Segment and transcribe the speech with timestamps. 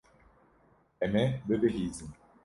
[1.03, 2.09] Em ê bibihîzin.